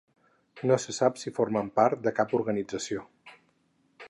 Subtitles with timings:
[0.71, 3.09] No se sap si formen part de cap organització.